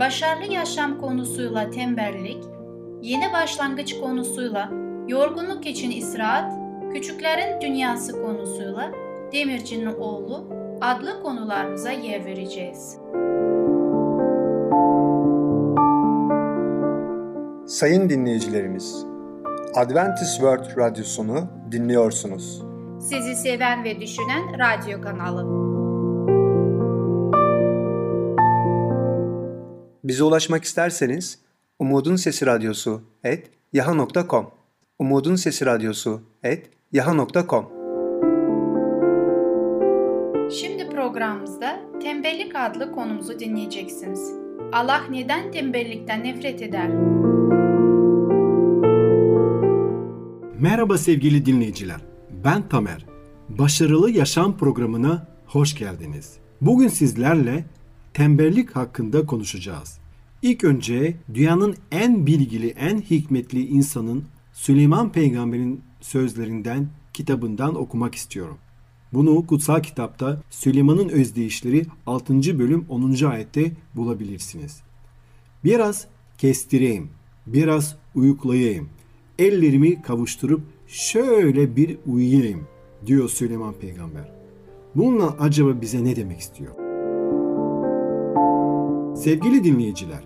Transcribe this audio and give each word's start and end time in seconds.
başarılı 0.00 0.52
yaşam 0.52 1.00
konusuyla 1.00 1.70
tembellik, 1.70 2.44
yeni 3.02 3.32
başlangıç 3.32 4.00
konusuyla 4.00 4.70
yorgunluk 5.08 5.66
için 5.66 5.90
istirahat, 5.90 6.52
küçüklerin 6.92 7.60
dünyası 7.60 8.22
konusuyla 8.22 8.90
Demirci'nin 9.32 9.86
oğlu 9.86 10.46
adlı 10.80 11.22
konularımıza 11.22 11.90
yer 11.90 12.24
vereceğiz. 12.24 12.98
Sayın 17.66 18.08
dinleyicilerimiz, 18.08 19.06
Adventist 19.74 20.32
World 20.32 20.76
Radyosunu 20.76 21.46
dinliyorsunuz. 21.72 22.62
Sizi 23.00 23.36
seven 23.36 23.84
ve 23.84 24.00
düşünen 24.00 24.42
radyo 24.58 25.00
kanalı. 25.00 25.67
Bize 30.08 30.24
ulaşmak 30.24 30.64
isterseniz 30.64 31.38
Umutun 31.78 32.16
Sesi 32.16 32.46
Radyosu 32.46 33.02
et 33.24 33.50
yaha.com 33.72 34.46
Umutun 34.98 35.36
Sesi 35.36 35.66
Radyosu 35.66 36.20
et 36.42 36.70
yaha.com 36.92 37.66
Şimdi 40.50 40.90
programımızda 40.90 41.80
tembellik 42.02 42.56
adlı 42.56 42.92
konumuzu 42.92 43.38
dinleyeceksiniz. 43.38 44.32
Allah 44.72 45.00
neden 45.10 45.52
tembellikten 45.52 46.24
nefret 46.24 46.62
eder? 46.62 46.90
Merhaba 50.60 50.98
sevgili 50.98 51.46
dinleyiciler. 51.46 52.00
Ben 52.44 52.68
Tamer. 52.68 53.06
Başarılı 53.48 54.10
Yaşam 54.10 54.58
programına 54.58 55.26
hoş 55.46 55.74
geldiniz. 55.78 56.36
Bugün 56.60 56.88
sizlerle 56.88 57.64
tembellik 58.14 58.76
hakkında 58.76 59.26
konuşacağız. 59.26 59.97
İlk 60.42 60.64
önce 60.64 61.16
dünyanın 61.34 61.76
en 61.92 62.26
bilgili, 62.26 62.68
en 62.68 63.00
hikmetli 63.00 63.66
insanın 63.66 64.24
Süleyman 64.52 65.12
Peygamber'in 65.12 65.80
sözlerinden, 66.00 66.88
kitabından 67.12 67.74
okumak 67.74 68.14
istiyorum. 68.14 68.58
Bunu 69.12 69.46
kutsal 69.46 69.82
kitapta 69.82 70.42
Süleyman'ın 70.50 71.08
özdeyişleri 71.08 71.86
6. 72.06 72.58
bölüm 72.58 72.84
10. 72.88 73.24
ayette 73.24 73.72
bulabilirsiniz. 73.96 74.82
Biraz 75.64 76.06
kestireyim, 76.38 77.10
biraz 77.46 77.96
uyuklayayım, 78.14 78.88
ellerimi 79.38 80.02
kavuşturup 80.02 80.62
şöyle 80.86 81.76
bir 81.76 81.96
uyuyayım 82.06 82.66
diyor 83.06 83.28
Süleyman 83.28 83.74
Peygamber. 83.74 84.32
Bununla 84.94 85.36
acaba 85.38 85.80
bize 85.80 86.04
ne 86.04 86.16
demek 86.16 86.40
istiyor? 86.40 86.87
Sevgili 89.18 89.64
dinleyiciler, 89.64 90.24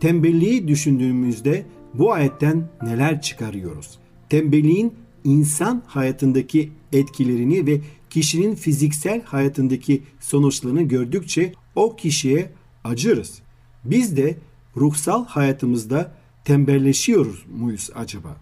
tembelliği 0.00 0.68
düşündüğümüzde 0.68 1.66
bu 1.94 2.12
ayetten 2.12 2.68
neler 2.82 3.22
çıkarıyoruz? 3.22 3.98
Tembelliğin 4.28 4.94
insan 5.24 5.82
hayatındaki 5.86 6.72
etkilerini 6.92 7.66
ve 7.66 7.80
kişinin 8.10 8.54
fiziksel 8.54 9.22
hayatındaki 9.22 10.02
sonuçlarını 10.20 10.82
gördükçe 10.82 11.52
o 11.74 11.96
kişiye 11.96 12.52
acırız. 12.84 13.38
Biz 13.84 14.16
de 14.16 14.38
ruhsal 14.76 15.26
hayatımızda 15.26 16.14
tembelleşiyoruz 16.44 17.44
muyuz 17.58 17.90
acaba? 17.94 18.36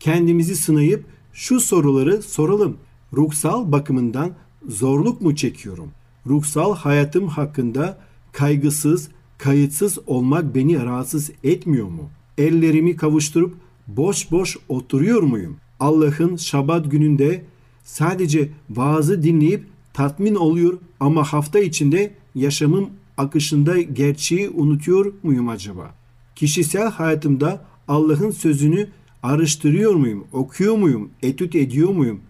Kendimizi 0.00 0.56
sınayıp 0.56 1.04
şu 1.32 1.60
soruları 1.60 2.22
soralım. 2.22 2.76
Ruhsal 3.12 3.72
bakımından 3.72 4.30
zorluk 4.68 5.20
mu 5.20 5.36
çekiyorum? 5.36 5.90
Ruhsal 6.26 6.74
hayatım 6.74 7.28
hakkında 7.28 7.98
kaygısız, 8.32 9.08
kayıtsız 9.38 9.98
olmak 10.06 10.54
beni 10.54 10.84
rahatsız 10.84 11.30
etmiyor 11.44 11.88
mu? 11.88 12.10
Ellerimi 12.38 12.96
kavuşturup 12.96 13.54
boş 13.86 14.30
boş 14.30 14.56
oturuyor 14.68 15.22
muyum? 15.22 15.56
Allah'ın 15.80 16.36
şabat 16.36 16.90
gününde 16.90 17.44
sadece 17.84 18.48
vaazı 18.70 19.22
dinleyip 19.22 19.66
tatmin 19.92 20.34
oluyor 20.34 20.78
ama 21.00 21.24
hafta 21.24 21.58
içinde 21.58 22.14
yaşamım 22.34 22.90
akışında 23.16 23.80
gerçeği 23.80 24.50
unutuyor 24.50 25.12
muyum 25.22 25.48
acaba? 25.48 25.94
Kişisel 26.36 26.90
hayatımda 26.90 27.64
Allah'ın 27.88 28.30
sözünü 28.30 28.88
araştırıyor 29.22 29.94
muyum, 29.94 30.24
okuyor 30.32 30.76
muyum, 30.76 31.10
etüt 31.22 31.54
ediyor 31.54 31.88
muyum 31.88 32.20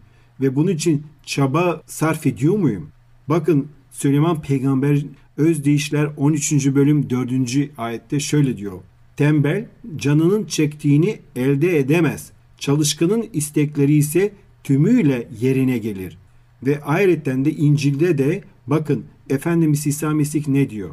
ve 0.41 0.57
bunun 0.57 0.71
için 0.73 1.07
çaba 1.25 1.83
sarf 1.87 2.27
ediyor 2.27 2.59
muyum? 2.59 2.89
Bakın 3.29 3.69
Süleyman 3.91 4.43
Peygamber 4.43 5.05
Özdeyişler 5.39 6.11
13. 6.17 6.75
bölüm 6.75 7.11
4. 7.11 7.31
ayette 7.79 8.21
şöyle 8.21 8.57
diyor. 8.57 8.81
Tembel 9.17 9.67
canının 9.97 10.45
çektiğini 10.45 11.19
elde 11.37 11.79
edemez. 11.79 12.33
Çalışkanın 12.59 13.29
istekleri 13.33 13.95
ise 13.95 14.33
tümüyle 14.65 15.29
yerine 15.41 15.79
gelir. 15.79 16.19
Ve 16.63 16.83
ayrıca 16.85 17.45
de 17.45 17.53
İncil'de 17.53 18.19
de 18.19 18.43
bakın 18.67 19.05
Efendimiz 19.31 19.87
İsa 19.87 20.11
Mesih 20.11 20.49
ne 20.49 20.71
diyor? 20.71 20.91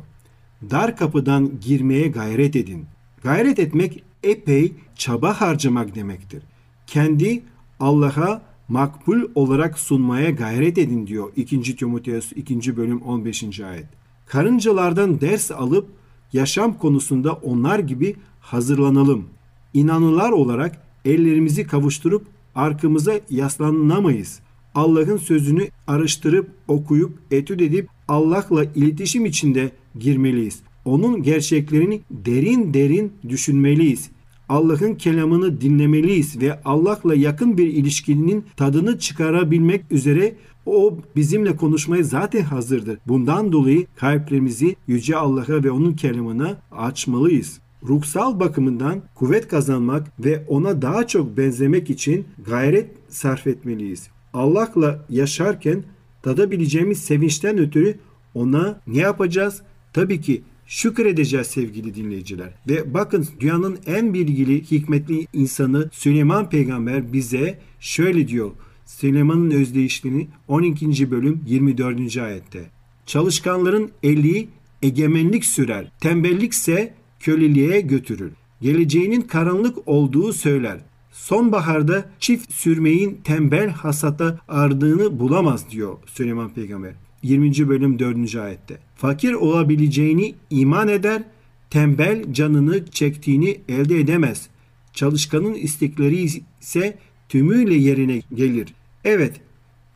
Dar 0.72 0.98
kapıdan 0.98 1.52
girmeye 1.62 2.08
gayret 2.08 2.56
edin. 2.56 2.86
Gayret 3.24 3.60
etmek 3.60 4.04
epey 4.24 4.74
çaba 4.96 5.42
harcamak 5.42 5.96
demektir. 5.96 6.44
Kendi 6.88 7.44
Allah'a 7.80 8.42
makbul 8.68 9.22
olarak 9.36 9.80
sunmaya 9.80 10.30
gayret 10.30 10.78
edin 10.78 11.08
diyor 11.08 11.32
2. 11.36 11.76
Timoteus 11.76 12.32
2. 12.36 12.78
bölüm 12.78 13.02
15. 13.02 13.60
ayet. 13.60 14.05
Karıncalardan 14.25 15.22
ders 15.22 15.52
alıp 15.52 15.88
yaşam 16.34 16.78
konusunda 16.78 17.34
onlar 17.34 17.80
gibi 17.80 18.16
hazırlanalım. 18.40 19.25
İnanılar 19.74 20.31
olarak 20.31 20.81
ellerimizi 21.06 21.68
kavuşturup 21.68 22.25
arkamıza 22.56 23.14
yaslanamayız. 23.30 24.40
Allah'ın 24.75 25.18
sözünü 25.18 25.68
araştırıp 25.88 26.50
okuyup 26.68 27.19
etüt 27.31 27.62
edip 27.62 27.90
Allah'la 28.08 28.64
iletişim 28.64 29.25
içinde 29.25 29.72
girmeliyiz. 30.00 30.59
Onun 30.85 31.24
gerçeklerini 31.24 32.02
derin 32.12 32.74
derin 32.74 33.14
düşünmeliyiz. 33.30 34.09
Allah'ın 34.50 34.96
kelamını 34.96 35.62
dinlemeliyiz 35.62 36.41
ve 36.41 36.59
Allah'la 36.66 37.16
yakın 37.16 37.58
bir 37.58 37.68
ilişkinin 37.68 38.46
tadını 38.58 39.00
çıkarabilmek 39.00 39.91
üzere 39.91 40.35
o 40.66 40.98
bizimle 41.16 41.56
konuşmaya 41.56 42.03
zaten 42.03 42.42
hazırdır. 42.42 43.00
Bundan 43.08 43.52
dolayı 43.52 43.86
kalplerimizi 43.96 44.76
Yüce 44.88 45.16
Allah'a 45.16 45.64
ve 45.64 45.72
onun 45.72 45.94
kelamına 45.94 46.58
açmalıyız. 46.72 47.59
Ruhsal 47.88 48.40
bakımından 48.40 49.02
kuvvet 49.16 49.48
kazanmak 49.48 50.08
ve 50.20 50.44
ona 50.48 50.81
daha 50.81 51.08
çok 51.08 51.38
benzemek 51.38 51.90
için 51.90 52.26
gayret 52.46 52.90
sarf 53.09 53.48
etmeliyiz. 53.48 54.08
Allah'la 54.34 55.06
yaşarken 55.09 55.84
tadabileceğimiz 56.24 57.00
sevinçten 57.00 57.58
ötürü 57.58 57.97
ona 58.34 58.82
ne 58.88 58.97
yapacağız? 58.97 59.62
Tabii 59.94 60.22
ki 60.22 60.42
şükredeceğiz 60.66 61.47
sevgili 61.47 61.96
dinleyiciler. 61.96 62.53
Ve 62.70 62.94
bakın 62.94 63.28
dünyanın 63.40 63.78
en 63.85 64.14
bilgili, 64.14 64.72
hikmetli 64.72 65.28
insanı 65.34 65.90
Süleyman 65.91 66.50
Peygamber 66.50 67.14
bize 67.14 67.59
şöyle 67.79 68.28
diyor. 68.28 68.52
Süleyman'ın 68.85 69.52
özdeyişliğini 69.52 70.28
12. 70.47 71.11
bölüm 71.11 71.41
24. 71.47 72.17
ayette. 72.17 72.70
Çalışkanların 73.05 73.91
eli 74.03 74.47
egemenlik 74.82 75.46
sürer, 75.46 75.91
tembellikse 76.02 76.93
köleliğe 77.20 77.82
götürür. 77.82 78.32
Geleceğinin 78.61 79.22
karanlık 79.22 79.87
olduğu 79.87 80.34
söyler. 80.34 80.79
Sonbaharda 81.11 82.09
çift 82.20 82.53
sürmeyin 82.53 83.22
tembel 83.23 83.70
hasata 83.70 84.40
ardığını 84.47 85.20
bulamaz 85.20 85.72
diyor 85.72 85.97
Süleyman 86.05 86.53
Peygamber. 86.53 86.93
20. 87.23 87.70
bölüm 87.70 87.99
4. 87.99 88.35
ayette. 88.35 88.78
Fakir 88.96 89.34
olabileceğini 89.34 90.35
iman 90.49 90.88
eder, 90.88 91.23
tembel 91.70 92.34
canını 92.34 92.85
çektiğini 92.85 93.58
elde 93.70 93.99
edemez. 93.99 94.47
Çalışkanın 94.93 95.53
istekleri 95.53 96.16
ise 96.61 96.97
tümüyle 97.30 97.74
yerine 97.74 98.22
gelir. 98.34 98.74
Evet, 99.04 99.42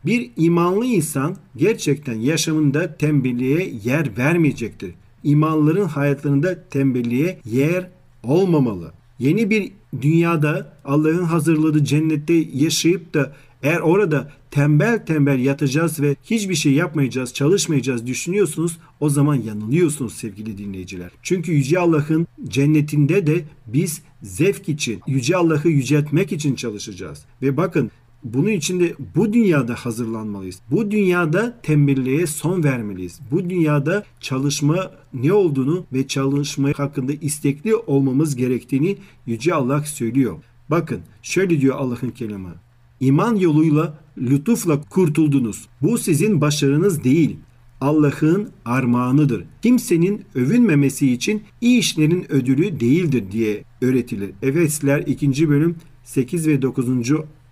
bir 0.06 0.30
imanlı 0.36 0.84
insan 0.84 1.36
gerçekten 1.56 2.14
yaşamında 2.14 2.96
tembelliğe 2.96 3.72
yer 3.84 4.16
vermeyecektir. 4.18 4.94
İmanların 5.24 5.84
hayatlarında 5.84 6.68
tembelliğe 6.68 7.38
yer 7.44 7.90
olmamalı. 8.24 8.92
Yeni 9.18 9.50
bir 9.50 9.72
dünyada 10.02 10.72
Allah'ın 10.84 11.24
hazırladığı 11.24 11.84
cennette 11.84 12.34
yaşayıp 12.54 13.14
da 13.14 13.32
eğer 13.62 13.80
orada 13.80 14.32
tembel 14.50 15.06
tembel 15.06 15.38
yatacağız 15.38 16.00
ve 16.00 16.16
hiçbir 16.24 16.54
şey 16.54 16.72
yapmayacağız, 16.72 17.34
çalışmayacağız 17.34 18.06
düşünüyorsunuz 18.06 18.78
o 19.00 19.08
zaman 19.08 19.34
yanılıyorsunuz 19.34 20.14
sevgili 20.14 20.58
dinleyiciler. 20.58 21.10
Çünkü 21.22 21.52
Yüce 21.52 21.78
Allah'ın 21.78 22.26
cennetinde 22.48 23.26
de 23.26 23.44
biz 23.66 24.02
zevk 24.22 24.68
için, 24.68 25.00
Yüce 25.06 25.36
Allah'ı 25.36 25.68
yüceltmek 25.68 26.32
için 26.32 26.54
çalışacağız. 26.54 27.24
Ve 27.42 27.56
bakın 27.56 27.90
bunun 28.24 28.48
için 28.48 28.80
de 28.80 28.94
bu 29.16 29.32
dünyada 29.32 29.74
hazırlanmalıyız. 29.74 30.60
Bu 30.70 30.90
dünyada 30.90 31.60
tembelliğe 31.62 32.26
son 32.26 32.64
vermeliyiz. 32.64 33.20
Bu 33.30 33.50
dünyada 33.50 34.04
çalışma 34.20 34.90
ne 35.14 35.32
olduğunu 35.32 35.86
ve 35.92 36.06
çalışma 36.06 36.68
hakkında 36.76 37.12
istekli 37.12 37.74
olmamız 37.74 38.36
gerektiğini 38.36 38.96
Yüce 39.26 39.54
Allah 39.54 39.82
söylüyor. 39.82 40.36
Bakın 40.68 41.00
şöyle 41.22 41.60
diyor 41.60 41.76
Allah'ın 41.78 42.10
kelamı. 42.10 42.54
İman 43.00 43.36
yoluyla 43.36 43.98
lütufla 44.18 44.80
kurtuldunuz. 44.80 45.68
Bu 45.82 45.98
sizin 45.98 46.40
başarınız 46.40 47.04
değil. 47.04 47.36
Allah'ın 47.80 48.48
armağanıdır. 48.64 49.44
Kimsenin 49.62 50.24
övünmemesi 50.34 51.12
için 51.12 51.42
iyi 51.60 51.78
işlerin 51.78 52.32
ödülü 52.32 52.80
değildir 52.80 53.24
diye 53.32 53.64
öğretilir. 53.82 54.30
Efesler 54.42 55.00
2. 55.06 55.48
bölüm 55.48 55.76
8 56.04 56.48
ve 56.48 56.62
9 56.62 56.88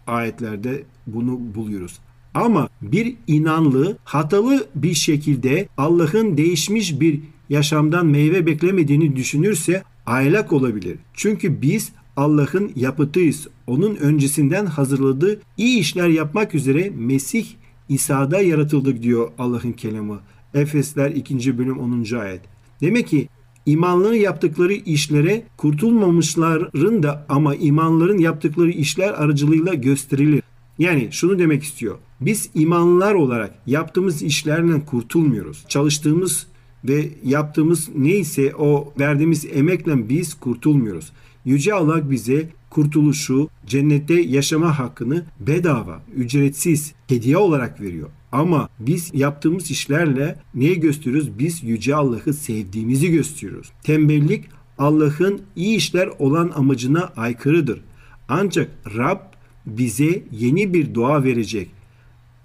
ayetlerde 0.06 0.82
bunu 1.06 1.40
buluyoruz. 1.54 1.98
Ama 2.34 2.68
bir 2.82 3.16
inanlı 3.26 3.96
hatalı 4.04 4.66
bir 4.74 4.94
şekilde 4.94 5.68
Allah'ın 5.76 6.36
değişmiş 6.36 7.00
bir 7.00 7.20
yaşamdan 7.48 8.06
meyve 8.06 8.46
beklemediğini 8.46 9.16
düşünürse 9.16 9.82
aylak 10.06 10.52
olabilir. 10.52 10.98
Çünkü 11.14 11.62
biz 11.62 11.92
Allah'ın 12.18 12.72
yapıtıyız. 12.76 13.48
Onun 13.66 13.96
öncesinden 13.96 14.66
hazırladığı 14.66 15.40
iyi 15.56 15.78
işler 15.78 16.08
yapmak 16.08 16.54
üzere 16.54 16.92
Mesih 16.96 17.46
İsa'da 17.88 18.40
yaratıldık 18.40 19.02
diyor 19.02 19.30
Allah'ın 19.38 19.72
kelamı. 19.72 20.20
Efesler 20.54 21.10
2. 21.10 21.58
bölüm 21.58 21.78
10. 21.78 22.16
ayet. 22.16 22.40
Demek 22.80 23.08
ki 23.08 23.28
imanların 23.66 24.14
yaptıkları 24.14 24.72
işlere 24.72 25.42
kurtulmamışların 25.56 27.02
da 27.02 27.26
ama 27.28 27.54
imanların 27.54 28.18
yaptıkları 28.18 28.70
işler 28.70 29.10
aracılığıyla 29.10 29.74
gösterilir. 29.74 30.42
Yani 30.78 31.08
şunu 31.10 31.38
demek 31.38 31.62
istiyor. 31.62 31.98
Biz 32.20 32.50
imanlılar 32.54 33.14
olarak 33.14 33.54
yaptığımız 33.66 34.22
işlerle 34.22 34.84
kurtulmuyoruz. 34.84 35.64
Çalıştığımız 35.68 36.46
ve 36.84 37.08
yaptığımız 37.24 37.88
neyse 37.96 38.54
o 38.54 38.92
verdiğimiz 38.98 39.46
emekle 39.52 40.08
biz 40.08 40.34
kurtulmuyoruz. 40.34 41.12
Yüce 41.48 41.74
Allah 41.74 42.10
bize 42.10 42.48
kurtuluşu, 42.70 43.48
cennette 43.66 44.20
yaşama 44.20 44.78
hakkını 44.78 45.24
bedava, 45.40 46.02
ücretsiz, 46.16 46.94
hediye 47.06 47.36
olarak 47.36 47.80
veriyor. 47.80 48.08
Ama 48.32 48.68
biz 48.78 49.10
yaptığımız 49.14 49.70
işlerle 49.70 50.38
neye 50.54 50.74
gösteriyoruz? 50.74 51.38
Biz 51.38 51.64
Yüce 51.64 51.94
Allah'ı 51.94 52.32
sevdiğimizi 52.32 53.10
gösteriyoruz. 53.10 53.72
Tembellik 53.82 54.44
Allah'ın 54.78 55.40
iyi 55.56 55.76
işler 55.76 56.08
olan 56.18 56.52
amacına 56.54 57.12
aykırıdır. 57.16 57.80
Ancak 58.28 58.70
Rab 58.96 59.20
bize 59.66 60.22
yeni 60.32 60.74
bir 60.74 60.94
dua 60.94 61.24
verecek. 61.24 61.70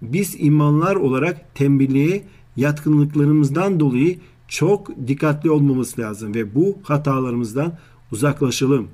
Biz 0.02 0.36
imanlar 0.40 0.96
olarak 0.96 1.56
tembelliğe 1.56 2.24
yatkınlıklarımızdan 2.58 3.80
dolayı 3.80 4.18
çok 4.48 5.08
dikkatli 5.08 5.52
olmamız 5.52 6.00
lazım 6.00 6.36
ve 6.36 6.56
bu 6.56 6.78
hatalarımızdan 6.84 7.74
uzaklaşalım. 8.14 8.88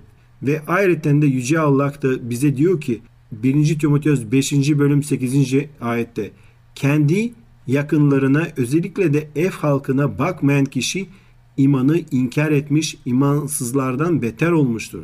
Ve 0.43 0.61
ayrıca 0.67 1.21
de 1.21 1.25
Yüce 1.25 1.59
Allah 1.59 1.93
da 2.01 2.29
bize 2.29 2.57
diyor 2.57 2.81
ki 2.81 3.01
1. 3.31 3.79
Timoteos 3.79 4.19
5. 4.31 4.53
bölüm 4.53 5.03
8. 5.03 5.53
ayette 5.81 6.31
kendi 6.75 7.33
yakınlarına 7.67 8.47
özellikle 8.57 9.13
de 9.13 9.29
ev 9.35 9.49
halkına 9.49 10.19
bakmayan 10.19 10.65
kişi 10.65 11.07
imanı 11.57 11.99
inkar 12.11 12.51
etmiş 12.51 12.97
imansızlardan 13.05 14.21
beter 14.21 14.51
olmuştur. 14.51 15.03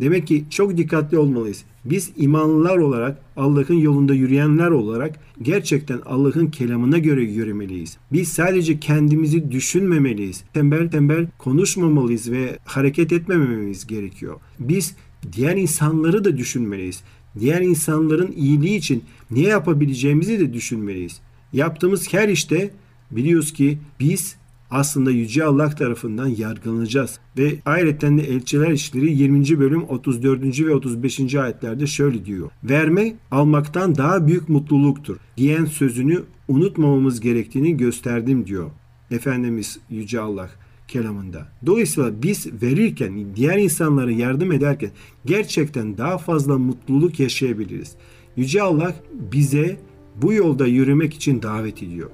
Demek 0.00 0.26
ki 0.26 0.44
çok 0.50 0.76
dikkatli 0.76 1.18
olmalıyız. 1.18 1.64
Biz 1.84 2.12
imanlılar 2.16 2.76
olarak 2.78 3.18
Allah'ın 3.36 3.74
yolunda 3.74 4.14
yürüyenler 4.14 4.70
olarak 4.70 5.20
gerçekten 5.42 6.00
Allah'ın 6.06 6.46
kelamına 6.46 6.98
göre 6.98 7.22
yürümeliyiz. 7.22 7.96
Biz 8.12 8.28
sadece 8.28 8.80
kendimizi 8.80 9.50
düşünmemeliyiz. 9.50 10.44
Tembel 10.54 10.90
tembel 10.90 11.26
konuşmamalıyız 11.38 12.30
ve 12.30 12.58
hareket 12.64 13.12
etmememiz 13.12 13.86
gerekiyor. 13.86 14.36
Biz 14.58 14.94
diğer 15.32 15.56
insanları 15.56 16.24
da 16.24 16.36
düşünmeliyiz. 16.36 17.02
Diğer 17.40 17.60
insanların 17.60 18.32
iyiliği 18.32 18.76
için 18.76 19.04
ne 19.30 19.40
yapabileceğimizi 19.40 20.40
de 20.40 20.52
düşünmeliyiz. 20.52 21.20
Yaptığımız 21.52 22.12
her 22.12 22.28
işte 22.28 22.70
biliyoruz 23.10 23.52
ki 23.52 23.78
biz 24.00 24.36
aslında 24.70 25.10
Yüce 25.10 25.44
Allah 25.44 25.70
tarafından 25.70 26.26
yargılanacağız. 26.26 27.18
Ve 27.38 27.54
ayrıca 27.64 28.18
de 28.18 28.22
Elçiler 28.22 28.70
İşleri 28.70 29.12
20. 29.12 29.58
bölüm 29.58 29.82
34. 29.82 30.60
ve 30.60 30.74
35. 30.74 31.34
ayetlerde 31.34 31.86
şöyle 31.86 32.24
diyor. 32.24 32.50
Verme 32.64 33.14
almaktan 33.30 33.96
daha 33.96 34.26
büyük 34.26 34.48
mutluluktur 34.48 35.16
diyen 35.36 35.64
sözünü 35.64 36.22
unutmamamız 36.48 37.20
gerektiğini 37.20 37.76
gösterdim 37.76 38.46
diyor. 38.46 38.70
Efendimiz 39.10 39.78
Yüce 39.90 40.20
Allah 40.20 40.50
kelamında. 40.88 41.48
Dolayısıyla 41.66 42.22
biz 42.22 42.62
verirken, 42.62 43.26
diğer 43.36 43.58
insanlara 43.58 44.10
yardım 44.10 44.52
ederken 44.52 44.90
gerçekten 45.26 45.98
daha 45.98 46.18
fazla 46.18 46.58
mutluluk 46.58 47.20
yaşayabiliriz. 47.20 47.96
Yüce 48.36 48.62
Allah 48.62 48.94
bize 49.32 49.76
bu 50.22 50.32
yolda 50.32 50.66
yürümek 50.66 51.14
için 51.14 51.42
davet 51.42 51.82
ediyor. 51.82 52.10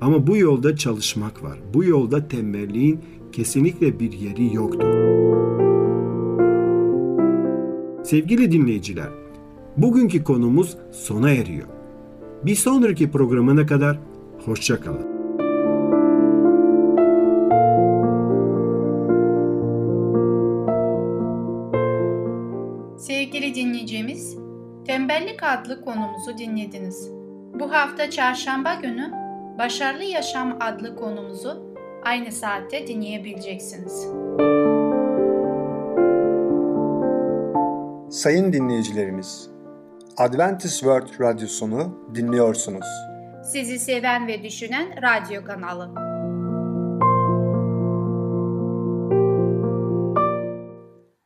Ama 0.00 0.26
bu 0.26 0.36
yolda 0.36 0.76
çalışmak 0.76 1.42
var. 1.42 1.58
Bu 1.74 1.84
yolda 1.84 2.28
tembelliğin 2.28 3.00
kesinlikle 3.32 4.00
bir 4.00 4.12
yeri 4.12 4.54
yoktur. 4.54 4.94
Sevgili 8.04 8.52
dinleyiciler, 8.52 9.08
bugünkü 9.76 10.24
konumuz 10.24 10.76
sona 10.92 11.30
eriyor. 11.30 11.66
Bir 12.44 12.54
sonraki 12.54 13.10
programına 13.10 13.66
kadar 13.66 13.98
hoşçakalın. 14.44 15.10
Sevgili 22.98 23.54
dinleyicimiz, 23.54 24.40
Tembellik 24.86 25.42
adlı 25.42 25.84
konumuzu 25.84 26.38
dinlediniz. 26.38 27.10
Bu 27.60 27.72
hafta 27.72 28.10
çarşamba 28.10 28.74
günü 28.74 29.10
Başarılı 29.60 30.04
Yaşam 30.04 30.58
adlı 30.60 30.96
konumuzu 30.96 31.76
aynı 32.04 32.32
saatte 32.32 32.86
dinleyebileceksiniz. 32.86 33.92
Sayın 38.10 38.52
dinleyicilerimiz, 38.52 39.50
Adventist 40.16 40.74
World 40.74 41.20
Radyosunu 41.20 42.08
dinliyorsunuz. 42.14 42.86
Sizi 43.52 43.78
seven 43.78 44.26
ve 44.26 44.42
düşünen 44.42 44.88
radyo 45.02 45.44
kanalı. 45.44 45.94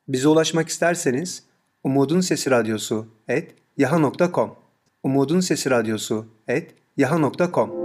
Bize 0.09 0.29
ulaşmak 0.29 0.69
isterseniz 0.69 1.45
Umutun 1.85 2.21
Sesi 2.21 2.50
Radyosu 2.50 3.07
et 3.29 3.55
yaha.com 3.76 4.55
Umutun 5.03 5.41
Sesi 5.41 5.71
Radyosu 5.71 6.26
et 6.49 6.75
yaha.com 6.97 7.84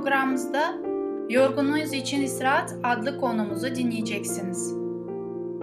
programımızda 0.00 0.74
Yorgunluğunuz 1.28 1.92
için 1.92 2.22
İstirahat 2.22 2.74
adlı 2.84 3.18
konumuzu 3.18 3.74
dinleyeceksiniz. 3.74 4.74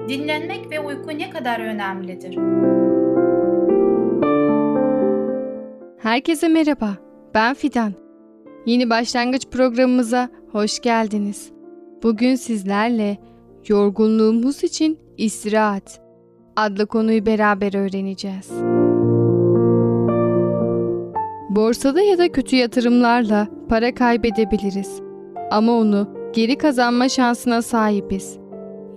Dinlenmek 0.09 0.71
ve 0.71 0.79
uyku 0.79 1.09
ne 1.09 1.29
kadar 1.29 1.59
önemlidir? 1.59 2.37
Herkese 6.03 6.47
merhaba, 6.47 6.97
ben 7.33 7.53
Fidan. 7.53 7.93
Yeni 8.65 8.89
başlangıç 8.89 9.47
programımıza 9.51 10.29
hoş 10.51 10.79
geldiniz. 10.79 11.51
Bugün 12.03 12.35
sizlerle 12.35 13.17
yorgunluğumuz 13.67 14.63
için 14.63 14.99
istirahat 15.17 16.01
adlı 16.55 16.87
konuyu 16.87 17.25
beraber 17.25 17.73
öğreneceğiz. 17.73 18.76
Borsada 21.57 22.01
ya 22.01 22.17
da 22.17 22.31
kötü 22.31 22.55
yatırımlarla 22.55 23.47
para 23.69 23.95
kaybedebiliriz. 23.95 25.01
Ama 25.51 25.71
onu 25.71 26.31
geri 26.33 26.57
kazanma 26.57 27.09
şansına 27.09 27.61
sahibiz. 27.61 28.37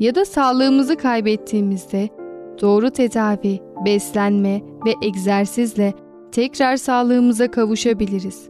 Ya 0.01 0.15
da 0.15 0.25
sağlığımızı 0.25 0.97
kaybettiğimizde 0.97 2.09
doğru 2.61 2.91
tedavi, 2.91 3.61
beslenme 3.87 4.63
ve 4.87 4.95
egzersizle 5.03 5.95
tekrar 6.33 6.77
sağlığımıza 6.77 7.51
kavuşabiliriz. 7.51 8.49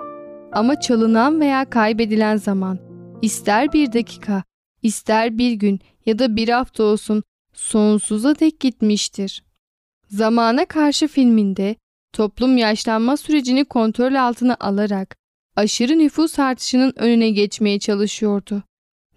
Ama 0.52 0.80
çalınan 0.80 1.40
veya 1.40 1.70
kaybedilen 1.70 2.36
zaman 2.36 2.78
ister 3.22 3.72
bir 3.72 3.92
dakika, 3.92 4.42
ister 4.82 5.38
bir 5.38 5.52
gün 5.52 5.80
ya 6.06 6.18
da 6.18 6.36
bir 6.36 6.48
hafta 6.48 6.82
olsun 6.82 7.22
sonsuza 7.52 8.38
dek 8.38 8.60
gitmiştir. 8.60 9.44
Zamana 10.08 10.64
Karşı 10.64 11.08
filminde 11.08 11.76
toplum 12.12 12.56
yaşlanma 12.56 13.16
sürecini 13.16 13.64
kontrol 13.64 14.14
altına 14.14 14.56
alarak 14.60 15.16
aşırı 15.56 15.98
nüfus 15.98 16.38
artışının 16.38 16.92
önüne 16.96 17.30
geçmeye 17.30 17.78
çalışıyordu. 17.78 18.62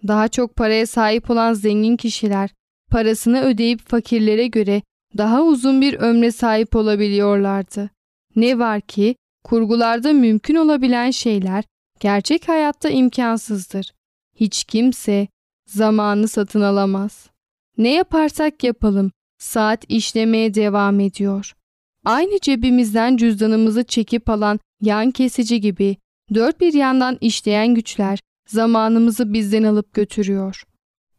Daha 0.08 0.28
çok 0.28 0.56
paraya 0.56 0.86
sahip 0.86 1.30
olan 1.30 1.52
zengin 1.52 1.96
kişiler 1.96 2.50
parasını 2.90 3.42
ödeyip 3.42 3.88
fakirlere 3.88 4.46
göre 4.46 4.82
daha 5.18 5.42
uzun 5.42 5.80
bir 5.80 5.94
ömre 5.94 6.32
sahip 6.32 6.76
olabiliyorlardı. 6.76 7.90
Ne 8.36 8.58
var 8.58 8.80
ki 8.80 9.16
kurgularda 9.44 10.12
mümkün 10.12 10.54
olabilen 10.54 11.10
şeyler 11.10 11.64
gerçek 12.00 12.48
hayatta 12.48 12.88
imkansızdır. 12.88 13.92
Hiç 14.36 14.64
kimse 14.64 15.28
zamanı 15.66 16.28
satın 16.28 16.60
alamaz. 16.60 17.30
Ne 17.78 17.92
yaparsak 17.94 18.64
yapalım 18.64 19.12
saat 19.38 19.84
işlemeye 19.88 20.54
devam 20.54 21.00
ediyor. 21.00 21.54
Aynı 22.04 22.38
cebimizden 22.40 23.16
cüzdanımızı 23.16 23.84
çekip 23.84 24.30
alan 24.30 24.60
yan 24.80 25.10
kesici 25.10 25.60
gibi 25.60 25.96
dört 26.34 26.60
bir 26.60 26.74
yandan 26.74 27.18
işleyen 27.20 27.74
güçler 27.74 28.20
zamanımızı 28.48 29.32
bizden 29.32 29.62
alıp 29.62 29.94
götürüyor. 29.94 30.62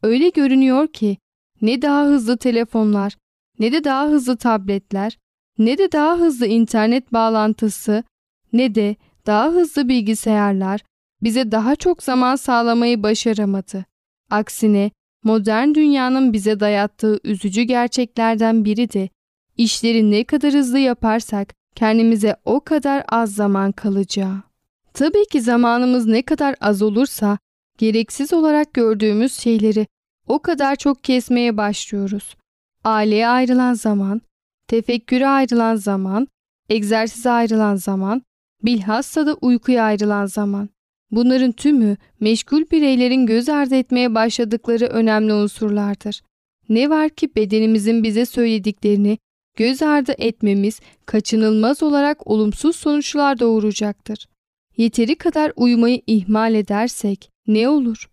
Öyle 0.04 0.30
görünüyor 0.30 0.88
ki 0.88 1.18
ne 1.62 1.82
daha 1.82 2.06
hızlı 2.06 2.38
telefonlar, 2.38 3.18
ne 3.60 3.72
de 3.72 3.84
daha 3.84 4.08
hızlı 4.08 4.38
tabletler, 4.38 5.18
ne 5.58 5.78
de 5.78 5.92
daha 5.92 6.18
hızlı 6.18 6.48
internet 6.48 7.14
bağlantısı, 7.14 8.04
ne 8.54 8.76
de 8.76 8.96
daha 9.26 9.50
hızlı 9.50 9.90
bilgisayarlar 9.90 10.82
bize 11.24 11.52
daha 11.52 11.76
çok 11.76 12.04
zaman 12.04 12.36
sağlamayı 12.36 13.04
başaramadı. 13.04 13.86
Aksine 14.30 14.92
modern 15.24 15.74
dünyanın 15.74 16.34
bize 16.34 16.60
dayattığı 16.60 17.20
üzücü 17.24 17.62
gerçeklerden 17.62 18.66
biri 18.66 18.94
de 18.94 19.10
işleri 19.58 20.12
ne 20.12 20.24
kadar 20.24 20.54
hızlı 20.54 20.80
yaparsak 20.80 21.54
kendimize 21.76 22.36
o 22.46 22.60
kadar 22.60 23.04
az 23.10 23.36
zaman 23.36 23.72
kalacağı. 23.72 24.44
Tabii 24.94 25.26
ki 25.32 25.42
zamanımız 25.42 26.06
ne 26.06 26.22
kadar 26.22 26.56
az 26.62 26.82
olursa 26.82 27.38
gereksiz 27.78 28.34
olarak 28.34 28.74
gördüğümüz 28.74 29.34
şeyleri 29.34 29.88
o 30.28 30.40
kadar 30.40 30.76
çok 30.76 31.04
kesmeye 31.04 31.58
başlıyoruz. 31.58 32.36
Aileye 32.84 33.28
ayrılan 33.28 33.74
zaman, 33.74 34.22
tefekküre 34.68 35.28
ayrılan 35.28 35.76
zaman, 35.76 36.28
egzersize 36.70 37.30
ayrılan 37.30 37.76
zaman, 37.76 38.22
bilhassa 38.64 39.26
da 39.26 39.34
uykuya 39.34 39.84
ayrılan 39.84 40.26
zaman. 40.26 40.70
Bunların 41.12 41.52
tümü 41.52 41.98
meşgul 42.20 42.64
bireylerin 42.72 43.26
göz 43.26 43.50
ardı 43.50 43.76
etmeye 43.76 44.16
başladıkları 44.16 44.86
önemli 44.86 45.34
unsurlardır. 45.34 46.22
Ne 46.70 46.90
var 46.90 47.10
ki 47.10 47.36
bedenimizin 47.36 48.04
bize 48.04 48.26
söylediklerini 48.26 49.18
göz 49.56 49.82
ardı 49.82 50.16
etmemiz 50.18 50.80
kaçınılmaz 51.06 51.84
olarak 51.84 52.28
olumsuz 52.28 52.76
sonuçlar 52.76 53.40
doğuracaktır. 53.40 54.28
Yeteri 54.78 55.16
kadar 55.16 55.54
uyumayı 55.56 56.02
ihmal 56.08 56.54
edersek 56.54 57.30
ne 57.48 57.70
olur? 57.70 58.10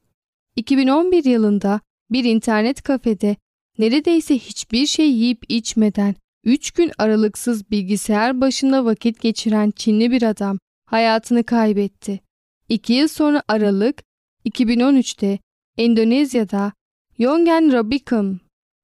2011 0.56 1.24
yılında 1.24 1.80
bir 2.10 2.24
internet 2.24 2.82
kafede 2.82 3.36
neredeyse 3.78 4.38
hiçbir 4.38 4.86
şey 4.86 5.10
yiyip 5.10 5.44
içmeden 5.48 6.14
3 6.44 6.70
gün 6.70 6.92
aralıksız 6.98 7.70
bilgisayar 7.70 8.40
başında 8.40 8.84
vakit 8.84 9.20
geçiren 9.20 9.70
Çinli 9.70 10.10
bir 10.10 10.22
adam 10.22 10.58
hayatını 10.86 11.44
kaybetti. 11.44 12.20
2 12.68 12.92
yıl 12.92 13.08
sonra 13.08 13.42
Aralık 13.48 14.02
2013'te 14.46 15.38
Endonezya'da 15.78 16.72
Yongen 17.18 17.72
Rabicum 17.72 18.40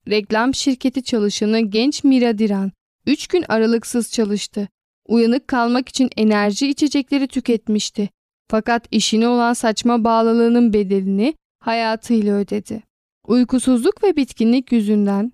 reklam 0.08 0.54
şirketi 0.54 1.02
çalışanı 1.02 1.60
genç 1.60 2.04
Mira 2.04 2.38
Diran 2.38 2.72
3 3.06 3.26
gün 3.26 3.44
aralıksız 3.48 4.12
çalıştı. 4.12 4.68
Uyanık 5.08 5.48
kalmak 5.48 5.88
için 5.88 6.10
enerji 6.16 6.68
içecekleri 6.68 7.28
tüketmişti. 7.28 8.08
Fakat 8.50 8.86
işine 8.90 9.28
olan 9.28 9.52
saçma 9.52 10.04
bağlılığının 10.04 10.72
bedelini 10.72 11.34
hayatıyla 11.60 12.34
ödedi. 12.34 12.82
Uykusuzluk 13.26 14.04
ve 14.04 14.16
bitkinlik 14.16 14.72
yüzünden 14.72 15.32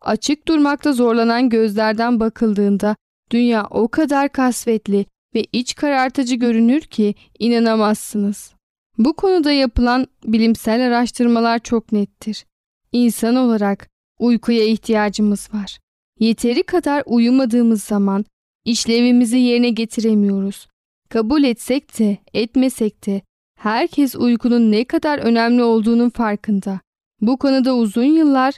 açık 0.00 0.48
durmakta 0.48 0.92
zorlanan 0.92 1.48
gözlerden 1.48 2.20
bakıldığında 2.20 2.96
dünya 3.30 3.66
o 3.70 3.88
kadar 3.88 4.32
kasvetli 4.32 5.06
ve 5.34 5.44
iç 5.52 5.74
karartıcı 5.74 6.34
görünür 6.34 6.80
ki 6.80 7.14
inanamazsınız. 7.38 8.54
Bu 8.98 9.12
konuda 9.12 9.52
yapılan 9.52 10.06
bilimsel 10.24 10.86
araştırmalar 10.86 11.58
çok 11.58 11.92
nettir. 11.92 12.44
İnsan 12.92 13.36
olarak 13.36 13.88
uykuya 14.18 14.64
ihtiyacımız 14.64 15.48
var. 15.54 15.78
Yeteri 16.20 16.62
kadar 16.62 17.02
uyumadığımız 17.06 17.82
zaman 17.82 18.24
işlevimizi 18.64 19.38
yerine 19.38 19.70
getiremiyoruz. 19.70 20.66
Kabul 21.08 21.44
etsek 21.44 21.98
de 21.98 22.18
etmesek 22.34 23.06
de 23.06 23.22
herkes 23.58 24.16
uykunun 24.16 24.72
ne 24.72 24.84
kadar 24.84 25.18
önemli 25.18 25.62
olduğunun 25.62 26.10
farkında. 26.10 26.80
Bu 27.20 27.36
konuda 27.36 27.76
uzun 27.76 28.04
yıllar 28.04 28.54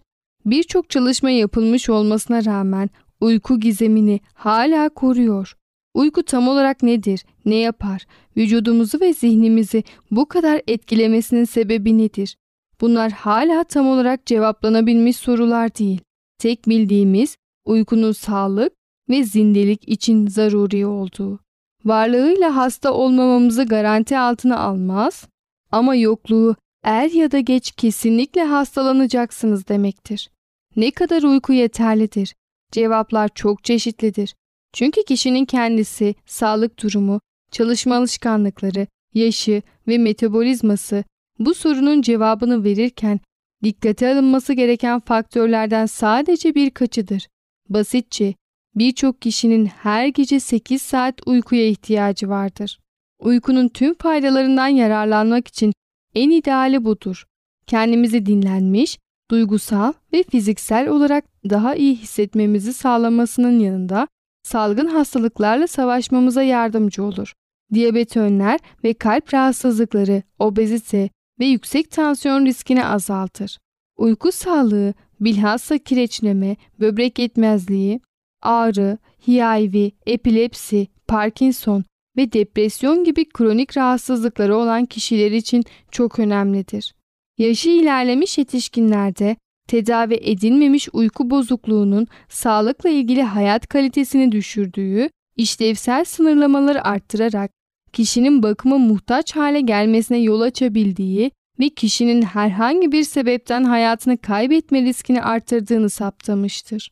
birçok 0.47 0.91
çalışma 0.91 1.31
yapılmış 1.31 1.89
olmasına 1.89 2.45
rağmen 2.45 2.91
uyku 3.21 3.61
gizemini 3.61 4.21
hala 4.35 4.89
koruyor. 4.89 5.55
Uyku 5.95 6.23
tam 6.23 6.49
olarak 6.49 6.83
nedir, 6.83 7.25
ne 7.45 7.55
yapar, 7.55 8.07
vücudumuzu 8.37 9.01
ve 9.01 9.13
zihnimizi 9.13 9.85
bu 10.11 10.27
kadar 10.27 10.63
etkilemesinin 10.67 11.45
sebebi 11.45 11.99
nedir? 11.99 12.37
Bunlar 12.81 13.13
hala 13.13 13.65
tam 13.65 13.89
olarak 13.89 14.27
cevaplanabilmiş 14.27 15.17
sorular 15.17 15.75
değil. 15.75 16.01
Tek 16.39 16.69
bildiğimiz 16.69 17.37
uykunun 17.65 18.13
sağlık 18.13 18.73
ve 19.09 19.25
zindelik 19.25 19.89
için 19.89 20.27
zaruri 20.27 20.87
olduğu. 20.87 21.41
Varlığıyla 21.85 22.57
hasta 22.57 22.93
olmamamızı 22.93 23.65
garanti 23.65 24.19
altına 24.19 24.59
almaz 24.59 25.29
ama 25.73 25.95
yokluğu 25.95 26.57
er 26.85 27.11
ya 27.11 27.31
da 27.31 27.41
geç 27.41 27.71
kesinlikle 27.71 28.45
hastalanacaksınız 28.45 29.69
demektir. 29.69 30.31
Ne 30.77 30.91
kadar 30.91 31.23
uyku 31.23 31.53
yeterlidir? 31.53 32.35
Cevaplar 32.73 33.29
çok 33.35 33.65
çeşitlidir. 33.65 34.35
Çünkü 34.73 35.05
kişinin 35.05 35.45
kendisi, 35.45 36.15
sağlık 36.27 36.83
durumu, 36.83 37.21
çalışma 37.51 37.97
alışkanlıkları, 37.97 38.87
yaşı 39.15 39.63
ve 39.89 39.99
metabolizması 39.99 41.05
bu 41.39 41.55
sorunun 41.55 42.03
cevabını 42.03 42.65
verirken 42.65 43.21
dikkate 43.63 44.13
alınması 44.13 44.53
gereken 44.53 45.01
faktörlerden 45.01 45.87
sadece 45.87 46.55
birkaçıdır. 46.55 47.29
Basitçe 47.69 48.35
birçok 48.75 49.23
kişinin 49.23 49.67
her 49.67 50.07
gece 50.07 50.41
8 50.41 50.83
saat 50.83 51.21
uykuya 51.27 51.69
ihtiyacı 51.69 52.29
vardır. 52.29 52.79
Uykunun 53.19 53.69
tüm 53.69 53.95
faydalarından 53.95 54.69
yararlanmak 54.69 55.49
için 55.49 55.73
en 56.15 56.31
ideali 56.31 56.85
budur. 56.85 57.25
Kendimizi 57.67 58.27
dinlenmiş, 58.27 58.99
duygusal 59.31 59.93
ve 60.13 60.23
fiziksel 60.23 60.89
olarak 60.89 61.25
daha 61.51 61.75
iyi 61.75 61.97
hissetmemizi 61.97 62.73
sağlamasının 62.73 63.59
yanında 63.59 64.09
salgın 64.43 64.87
hastalıklarla 64.87 65.67
savaşmamıza 65.67 66.43
yardımcı 66.43 67.05
olur. 67.05 67.33
Diyabet 67.75 68.17
önler 68.17 68.61
ve 68.85 68.95
kalp 68.95 69.35
rahatsızlıkları, 69.35 70.23
obezite 70.39 71.09
ve 71.41 71.47
yüksek 71.47 71.91
tansiyon 71.91 72.47
riskini 72.47 72.85
azaltır. 72.85 73.59
Uyku 73.97 74.33
sağlığı, 74.33 74.95
bilhassa 75.21 75.79
kireçleme, 75.79 76.57
böbrek 76.81 77.19
yetmezliği, 77.19 78.01
ağrı, 78.43 78.99
HIV, 79.29 79.91
epilepsi, 80.07 80.89
Parkinson 81.09 81.85
ve 82.17 82.33
depresyon 82.33 83.05
gibi 83.05 83.29
kronik 83.29 83.77
rahatsızlıkları 83.77 84.57
olan 84.57 84.87
kişiler 84.87 85.31
için 85.31 85.65
çok 85.91 86.19
önemlidir. 86.19 86.95
Yaşı 87.39 87.71
ilerlemiş 87.71 88.39
yetişkinlerde 88.39 89.37
tedavi 89.69 90.15
edilmemiş 90.15 90.89
uyku 90.93 91.31
bozukluğunun 91.31 92.07
sağlıkla 92.29 92.91
ilgili 92.91 93.23
hayat 93.23 93.67
kalitesini 93.67 94.33
düşürdüğü, 94.33 95.09
işlevsel 95.37 96.05
sınırlamaları 96.05 96.85
arttırarak 96.85 97.51
kişinin 97.93 98.43
bakıma 98.43 98.79
muhtaç 98.79 99.37
hale 99.37 99.61
gelmesine 99.61 100.19
yol 100.19 100.41
açabildiği 100.41 101.31
ve 101.61 101.69
kişinin 101.69 102.23
herhangi 102.23 102.93
bir 102.93 103.05
sebepten 103.05 103.65
hayatını 103.65 104.19
kaybetme 104.19 104.83
riskini 104.83 105.23
arttırdığını 105.23 105.91
saptamıştır. 105.91 106.91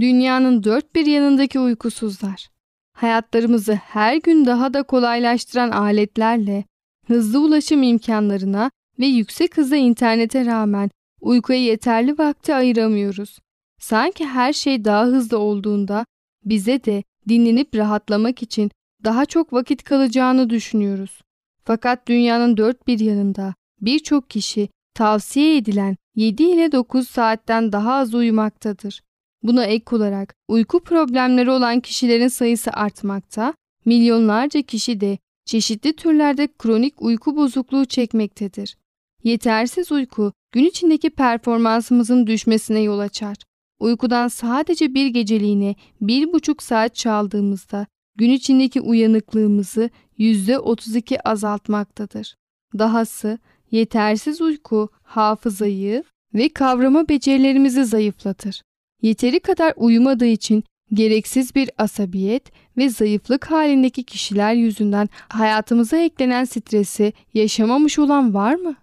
Dünyanın 0.00 0.64
dört 0.64 0.94
bir 0.94 1.06
yanındaki 1.06 1.60
uykusuzlar, 1.60 2.48
hayatlarımızı 2.92 3.74
her 3.74 4.16
gün 4.16 4.46
daha 4.46 4.74
da 4.74 4.82
kolaylaştıran 4.82 5.70
aletlerle, 5.70 6.64
hızlı 7.06 7.40
ulaşım 7.40 7.82
imkanlarına 7.82 8.70
ve 8.98 9.06
yüksek 9.06 9.56
hızda 9.56 9.76
internete 9.76 10.44
rağmen 10.46 10.90
uykuya 11.20 11.58
yeterli 11.58 12.18
vakti 12.18 12.54
ayıramıyoruz. 12.54 13.38
Sanki 13.80 14.26
her 14.26 14.52
şey 14.52 14.84
daha 14.84 15.04
hızlı 15.04 15.38
olduğunda 15.38 16.06
bize 16.44 16.84
de 16.84 17.02
dinlenip 17.28 17.76
rahatlamak 17.76 18.42
için 18.42 18.70
daha 19.04 19.26
çok 19.26 19.52
vakit 19.52 19.82
kalacağını 19.82 20.50
düşünüyoruz. 20.50 21.20
Fakat 21.64 22.08
dünyanın 22.08 22.56
dört 22.56 22.86
bir 22.86 22.98
yanında 22.98 23.54
birçok 23.80 24.30
kişi 24.30 24.68
tavsiye 24.94 25.56
edilen 25.56 25.96
7 26.16 26.42
ile 26.42 26.72
9 26.72 27.08
saatten 27.08 27.72
daha 27.72 27.94
az 27.94 28.14
uyumaktadır. 28.14 29.02
Buna 29.42 29.64
ek 29.64 29.96
olarak 29.96 30.34
uyku 30.48 30.80
problemleri 30.80 31.50
olan 31.50 31.80
kişilerin 31.80 32.28
sayısı 32.28 32.70
artmakta, 32.70 33.54
milyonlarca 33.84 34.62
kişi 34.62 35.00
de 35.00 35.18
çeşitli 35.44 35.96
türlerde 35.96 36.48
kronik 36.58 37.02
uyku 37.02 37.36
bozukluğu 37.36 37.84
çekmektedir. 37.84 38.76
Yetersiz 39.24 39.92
uyku 39.92 40.32
gün 40.52 40.64
içindeki 40.64 41.10
performansımızın 41.10 42.26
düşmesine 42.26 42.80
yol 42.80 42.98
açar. 42.98 43.36
Uykudan 43.80 44.28
sadece 44.28 44.94
bir 44.94 45.06
geceliğine 45.06 45.74
bir 46.00 46.32
buçuk 46.32 46.62
saat 46.62 46.94
çaldığımızda 46.94 47.86
gün 48.16 48.30
içindeki 48.30 48.80
uyanıklığımızı 48.80 49.90
%32 50.18 51.20
azaltmaktadır. 51.20 52.34
Dahası 52.78 53.38
yetersiz 53.70 54.40
uyku 54.40 54.88
hafızayı 55.02 56.04
ve 56.34 56.48
kavrama 56.48 57.08
becerilerimizi 57.08 57.84
zayıflatır. 57.84 58.62
Yeteri 59.02 59.40
kadar 59.40 59.74
uyumadığı 59.76 60.26
için 60.26 60.64
gereksiz 60.92 61.54
bir 61.54 61.70
asabiyet 61.78 62.52
ve 62.76 62.88
zayıflık 62.88 63.50
halindeki 63.50 64.04
kişiler 64.04 64.54
yüzünden 64.54 65.08
hayatımıza 65.28 65.96
eklenen 65.96 66.44
stresi 66.44 67.12
yaşamamış 67.34 67.98
olan 67.98 68.34
var 68.34 68.54
mı? 68.54 68.74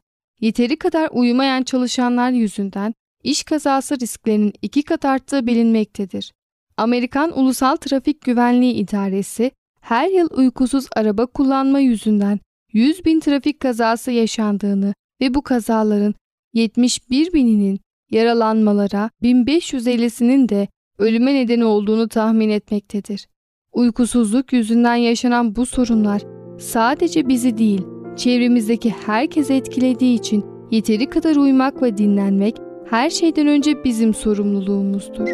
Yeteri 0.41 0.75
kadar 0.77 1.09
uyumayan 1.11 1.63
çalışanlar 1.63 2.31
yüzünden 2.31 2.93
iş 3.23 3.43
kazası 3.43 3.99
risklerinin 3.99 4.53
iki 4.61 4.83
kat 4.83 5.05
arttığı 5.05 5.47
bilinmektedir. 5.47 6.31
Amerikan 6.77 7.39
Ulusal 7.39 7.75
Trafik 7.75 8.21
Güvenliği 8.21 8.73
İdaresi 8.73 9.51
her 9.81 10.09
yıl 10.09 10.27
uykusuz 10.31 10.85
araba 10.95 11.25
kullanma 11.25 11.79
yüzünden 11.79 12.39
100 12.73 13.05
bin 13.05 13.19
trafik 13.19 13.59
kazası 13.59 14.11
yaşandığını 14.11 14.93
ve 15.21 15.33
bu 15.33 15.41
kazaların 15.41 16.13
71 16.53 17.33
bininin 17.33 17.79
yaralanmalara 18.11 19.09
1550'sinin 19.23 20.49
de 20.49 20.67
ölüme 20.97 21.33
neden 21.33 21.61
olduğunu 21.61 22.07
tahmin 22.07 22.49
etmektedir. 22.49 23.27
Uykusuzluk 23.73 24.53
yüzünden 24.53 24.95
yaşanan 24.95 25.55
bu 25.55 25.65
sorunlar 25.65 26.21
sadece 26.59 27.27
bizi 27.27 27.57
değil, 27.57 27.81
çevremizdeki 28.17 28.89
herkesi 29.05 29.53
etkilediği 29.53 30.19
için 30.19 30.45
yeteri 30.71 31.09
kadar 31.09 31.35
uyumak 31.35 31.81
ve 31.81 31.97
dinlenmek 31.97 32.57
her 32.89 33.09
şeyden 33.09 33.47
önce 33.47 33.83
bizim 33.83 34.13
sorumluluğumuzdur. 34.13 35.27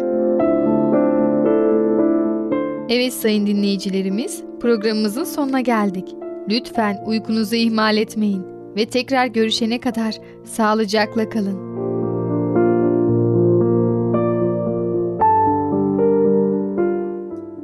Evet 2.90 3.14
sayın 3.14 3.46
dinleyicilerimiz, 3.46 4.42
programımızın 4.60 5.24
sonuna 5.24 5.60
geldik. 5.60 6.14
Lütfen 6.50 7.02
uykunuzu 7.06 7.56
ihmal 7.56 7.96
etmeyin 7.96 8.46
ve 8.76 8.86
tekrar 8.86 9.26
görüşene 9.26 9.80
kadar 9.80 10.18
sağlıcakla 10.44 11.28
kalın. 11.28 11.68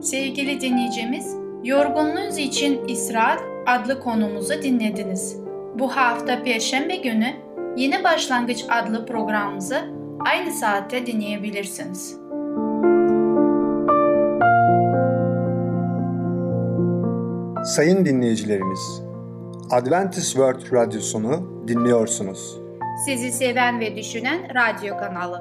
Sevgili 0.00 0.60
dinleyicimiz, 0.60 1.36
Yorgunluğunuz 1.64 2.38
için 2.38 2.88
İsraat 2.88 3.42
adlı 3.66 4.00
konumuzu 4.00 4.62
dinlediniz. 4.62 5.36
Bu 5.78 5.96
hafta 5.96 6.42
Perşembe 6.42 6.96
günü 6.96 7.28
Yeni 7.76 8.04
Başlangıç 8.04 8.64
adlı 8.68 9.06
programımızı 9.06 9.78
aynı 10.26 10.52
saatte 10.52 11.06
dinleyebilirsiniz. 11.06 12.23
Sayın 17.64 18.04
dinleyicilerimiz, 18.04 19.02
Adventist 19.70 20.26
World 20.26 20.72
Radyosunu 20.72 21.64
dinliyorsunuz. 21.68 22.58
Sizi 23.06 23.32
seven 23.32 23.80
ve 23.80 23.96
düşünen 23.96 24.48
radyo 24.54 24.96
kanalı. 24.96 25.40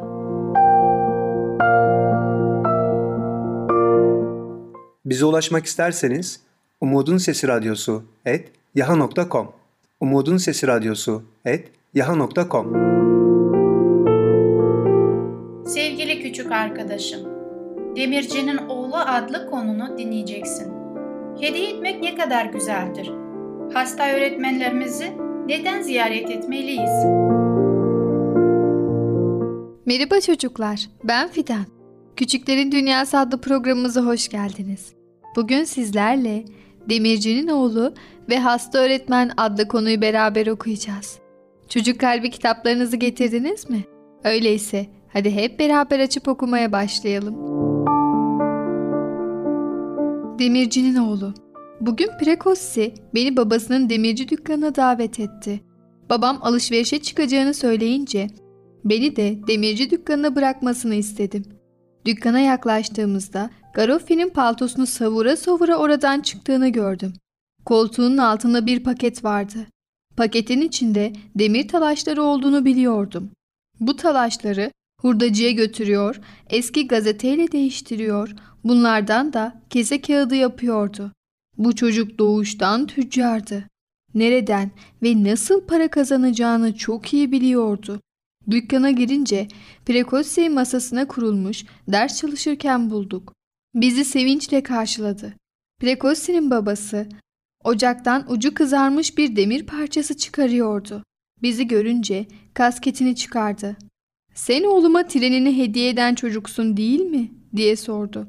Bize 5.05 5.25
ulaşmak 5.25 5.66
isterseniz 5.66 6.40
Umutun 6.81 7.18
Sesi 7.18 7.48
Radyosu 7.48 8.03
et 8.25 8.51
yaha.com 8.75 9.51
Umutun 10.00 10.38
Sesi 10.38 10.68
Radyosu 10.68 11.24
et 11.46 11.72
yaha.com 11.94 12.74
Sevgili 15.68 16.22
küçük 16.22 16.51
arkadaşım, 16.51 17.22
Demirci'nin 17.96 18.57
oğlu 18.57 18.96
adlı 18.96 19.50
konunu 19.50 19.98
dinleyeceksin. 19.98 20.82
Hediye 21.39 21.69
etmek 21.69 22.01
ne 22.01 22.15
kadar 22.15 22.46
güzeldir. 22.46 23.11
Hasta 23.74 24.09
öğretmenlerimizi 24.09 25.13
neden 25.48 25.81
ziyaret 25.81 26.29
etmeliyiz? 26.29 27.05
Merhaba 29.85 30.22
çocuklar, 30.22 30.89
ben 31.03 31.29
Fidan. 31.29 31.65
Küçüklerin 32.15 32.72
Dünyası 32.72 33.17
adlı 33.19 33.41
programımıza 33.41 34.01
hoş 34.01 34.27
geldiniz. 34.29 34.93
Bugün 35.35 35.63
sizlerle 35.63 36.46
Demirci'nin 36.89 37.48
oğlu 37.48 37.93
ve 38.29 38.39
hasta 38.39 38.79
öğretmen 38.79 39.31
adlı 39.37 39.67
konuyu 39.67 40.01
beraber 40.01 40.48
okuyacağız. 40.48 41.19
Çocuk 41.69 42.00
kalbi 42.00 42.29
kitaplarınızı 42.29 42.98
getirdiniz 42.98 43.69
mi? 43.69 43.83
Öyleyse 44.24 44.85
hadi 45.13 45.31
hep 45.31 45.59
beraber 45.59 46.00
açıp 46.00 46.27
okumaya 46.27 46.72
başlayalım. 46.72 47.62
Demirci'nin 50.39 50.96
oğlu 50.96 51.33
Bugün 51.81 52.09
Prekossi 52.19 52.93
beni 53.15 53.37
babasının 53.37 53.89
demirci 53.89 54.29
dükkanına 54.29 54.75
davet 54.75 55.19
etti. 55.19 55.61
Babam 56.09 56.39
alışverişe 56.41 57.01
çıkacağını 57.01 57.53
söyleyince 57.53 58.27
beni 58.85 59.15
de 59.15 59.39
demirci 59.48 59.89
dükkanına 59.89 60.35
bırakmasını 60.35 60.96
istedim. 60.96 61.43
Dükkana 62.05 62.39
yaklaştığımızda 62.39 63.50
Garoffi'nin 63.74 64.29
paltosunu 64.29 64.85
savura 64.85 65.37
savura 65.37 65.75
oradan 65.75 66.22
çıktığını 66.22 66.69
gördüm. 66.69 67.13
Koltuğunun 67.65 68.17
altında 68.17 68.65
bir 68.65 68.83
paket 68.83 69.24
vardı. 69.24 69.67
Paketin 70.17 70.61
içinde 70.61 71.13
demir 71.35 71.67
talaşları 71.67 72.24
olduğunu 72.24 72.65
biliyordum. 72.65 73.29
Bu 73.79 73.96
talaşları 73.96 74.72
hurdacıya 75.03 75.51
götürüyor, 75.51 76.20
eski 76.50 76.87
gazeteyle 76.87 77.51
değiştiriyor, 77.51 78.35
bunlardan 78.63 79.33
da 79.33 79.61
kese 79.70 80.01
kağıdı 80.01 80.35
yapıyordu. 80.35 81.11
Bu 81.57 81.75
çocuk 81.75 82.20
doğuştan 82.20 82.87
tüccardı. 82.87 83.63
Nereden 84.13 84.72
ve 85.03 85.24
nasıl 85.24 85.68
para 85.68 85.87
kazanacağını 85.87 86.75
çok 86.75 87.13
iyi 87.13 87.31
biliyordu. 87.31 88.00
Dükkana 88.50 88.92
girince 88.92 89.48
Prekossi 89.85 90.50
masasına 90.50 91.07
kurulmuş 91.07 91.66
ders 91.87 92.18
çalışırken 92.18 92.89
bulduk. 92.89 93.33
Bizi 93.75 94.05
sevinçle 94.05 94.63
karşıladı. 94.63 95.33
Prekossi'nin 95.79 96.51
babası 96.51 97.09
ocaktan 97.63 98.31
ucu 98.31 98.53
kızarmış 98.53 99.18
bir 99.18 99.35
demir 99.35 99.66
parçası 99.66 100.18
çıkarıyordu. 100.18 101.03
Bizi 101.42 101.68
görünce 101.68 102.25
kasketini 102.53 103.16
çıkardı. 103.16 103.77
Sen 104.33 104.63
oğluma 104.63 105.07
trenini 105.07 105.57
hediye 105.57 105.89
eden 105.89 106.15
çocuksun 106.15 106.77
değil 106.77 107.00
mi? 107.00 107.31
diye 107.55 107.75
sordu. 107.75 108.27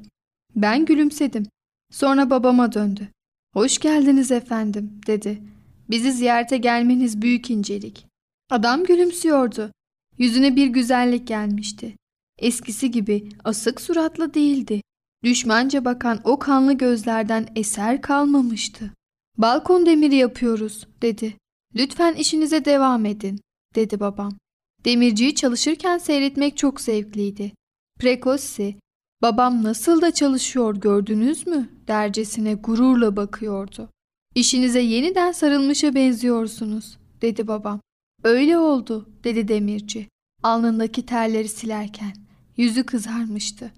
Ben 0.55 0.85
gülümsedim. 0.85 1.47
Sonra 1.91 2.29
babama 2.29 2.73
döndü. 2.73 3.07
Hoş 3.53 3.77
geldiniz 3.79 4.31
efendim 4.31 5.01
dedi. 5.07 5.41
Bizi 5.89 6.11
ziyarete 6.11 6.57
gelmeniz 6.57 7.21
büyük 7.21 7.49
incelik. 7.49 8.05
Adam 8.49 8.83
gülümsüyordu. 8.83 9.71
Yüzüne 10.17 10.55
bir 10.55 10.67
güzellik 10.67 11.27
gelmişti. 11.27 11.95
Eskisi 12.39 12.91
gibi 12.91 13.29
asık 13.43 13.81
suratlı 13.81 14.33
değildi. 14.33 14.81
Düşmanca 15.23 15.85
bakan 15.85 16.21
o 16.23 16.39
kanlı 16.39 16.73
gözlerden 16.73 17.47
eser 17.55 18.01
kalmamıştı. 18.01 18.91
Balkon 19.37 19.85
demiri 19.85 20.15
yapıyoruz 20.15 20.87
dedi. 21.01 21.37
Lütfen 21.75 22.13
işinize 22.13 22.65
devam 22.65 23.05
edin 23.05 23.39
dedi 23.75 23.99
babam. 23.99 24.37
Demirciyi 24.85 25.35
çalışırken 25.35 25.97
seyretmek 25.97 26.57
çok 26.57 26.81
zevkliydi. 26.81 27.51
Prekossi, 27.99 28.75
babam 29.21 29.63
nasıl 29.63 30.01
da 30.01 30.11
çalışıyor 30.11 30.75
gördünüz 30.75 31.47
mü 31.47 31.69
dercesine 31.87 32.53
gururla 32.53 33.15
bakıyordu. 33.15 33.89
İşinize 34.35 34.79
yeniden 34.79 35.31
sarılmışa 35.31 35.95
benziyorsunuz 35.95 36.97
dedi 37.21 37.47
babam. 37.47 37.81
Öyle 38.23 38.57
oldu 38.57 39.09
dedi 39.23 39.47
demirci. 39.47 40.07
Alnındaki 40.43 41.05
terleri 41.05 41.47
silerken. 41.47 42.13
Yüzü 42.57 42.85
kızarmıştı. 42.85 43.71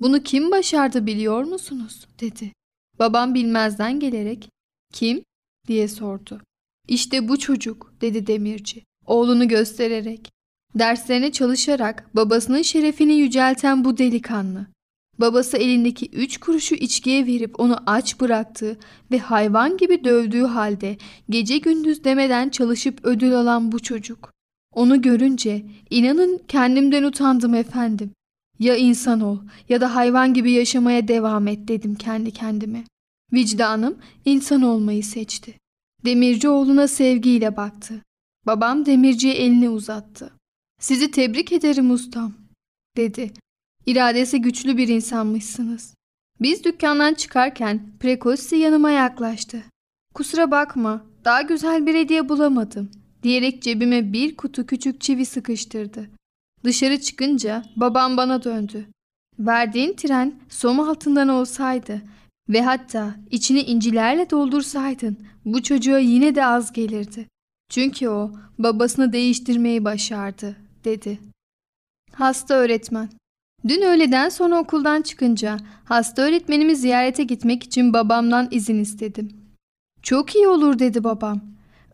Bunu 0.00 0.22
kim 0.22 0.50
başardı 0.50 1.06
biliyor 1.06 1.44
musunuz? 1.44 2.06
dedi. 2.20 2.52
Babam 2.98 3.34
bilmezden 3.34 4.00
gelerek 4.00 4.48
kim 4.92 5.22
diye 5.68 5.88
sordu. 5.88 6.40
İşte 6.88 7.28
bu 7.28 7.38
çocuk 7.38 7.92
dedi 8.00 8.26
demirci 8.26 8.84
oğlunu 9.06 9.48
göstererek. 9.48 10.33
Derslerine 10.74 11.32
çalışarak 11.32 12.10
babasının 12.16 12.62
şerefini 12.62 13.14
yücelten 13.14 13.84
bu 13.84 13.98
delikanlı. 13.98 14.66
Babası 15.18 15.56
elindeki 15.56 16.06
üç 16.06 16.38
kuruşu 16.38 16.74
içkiye 16.74 17.26
verip 17.26 17.60
onu 17.60 17.78
aç 17.86 18.20
bıraktığı 18.20 18.78
ve 19.10 19.18
hayvan 19.18 19.76
gibi 19.76 20.04
dövdüğü 20.04 20.42
halde 20.42 20.96
gece 21.28 21.58
gündüz 21.58 22.04
demeden 22.04 22.48
çalışıp 22.48 23.00
ödül 23.02 23.34
alan 23.34 23.72
bu 23.72 23.78
çocuk. 23.78 24.32
Onu 24.74 25.02
görünce 25.02 25.66
inanın 25.90 26.42
kendimden 26.48 27.02
utandım 27.02 27.54
efendim. 27.54 28.10
Ya 28.58 28.76
insan 28.76 29.20
ol 29.20 29.38
ya 29.68 29.80
da 29.80 29.94
hayvan 29.94 30.34
gibi 30.34 30.52
yaşamaya 30.52 31.08
devam 31.08 31.48
et 31.48 31.68
dedim 31.68 31.94
kendi 31.94 32.30
kendime. 32.30 32.84
Vicdanım 33.32 33.98
insan 34.24 34.62
olmayı 34.62 35.04
seçti. 35.04 35.54
Demirci 36.04 36.48
oğluna 36.48 36.88
sevgiyle 36.88 37.56
baktı. 37.56 38.02
Babam 38.46 38.86
demirciye 38.86 39.34
elini 39.34 39.68
uzattı. 39.68 40.33
Sizi 40.84 41.10
tebrik 41.10 41.52
ederim 41.52 41.90
ustam, 41.90 42.32
dedi. 42.96 43.32
İradesi 43.86 44.40
güçlü 44.40 44.76
bir 44.76 44.88
insanmışsınız. 44.88 45.94
Biz 46.40 46.64
dükkandan 46.64 47.14
çıkarken 47.14 47.80
Prekossi 48.00 48.56
yanıma 48.56 48.90
yaklaştı. 48.90 49.62
Kusura 50.14 50.50
bakma, 50.50 51.04
daha 51.24 51.42
güzel 51.42 51.86
bir 51.86 51.94
hediye 51.94 52.28
bulamadım 52.28 52.90
diyerek 53.22 53.62
cebime 53.62 54.12
bir 54.12 54.36
kutu 54.36 54.66
küçük 54.66 55.00
çivi 55.00 55.26
sıkıştırdı. 55.26 56.10
Dışarı 56.64 57.00
çıkınca 57.00 57.62
babam 57.76 58.16
bana 58.16 58.44
döndü. 58.44 58.86
Verdiğin 59.38 59.94
tren 59.94 60.34
som 60.48 60.80
altından 60.80 61.28
olsaydı 61.28 62.02
ve 62.48 62.62
hatta 62.62 63.14
içini 63.30 63.60
incilerle 63.60 64.30
doldursaydın 64.30 65.18
bu 65.44 65.62
çocuğa 65.62 65.98
yine 65.98 66.34
de 66.34 66.46
az 66.46 66.72
gelirdi. 66.72 67.26
Çünkü 67.70 68.08
o 68.08 68.32
babasını 68.58 69.12
değiştirmeyi 69.12 69.84
başardı, 69.84 70.63
dedi. 70.84 71.18
Hasta 72.12 72.54
öğretmen. 72.54 73.08
Dün 73.68 73.82
öğleden 73.82 74.28
sonra 74.28 74.58
okuldan 74.60 75.02
çıkınca 75.02 75.56
hasta 75.84 76.22
öğretmenimi 76.22 76.76
ziyarete 76.76 77.22
gitmek 77.22 77.62
için 77.62 77.92
babamdan 77.92 78.48
izin 78.50 78.78
istedim. 78.78 79.44
Çok 80.02 80.34
iyi 80.34 80.48
olur 80.48 80.78
dedi 80.78 81.04
babam. 81.04 81.40